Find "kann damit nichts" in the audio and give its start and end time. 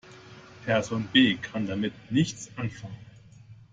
1.37-2.49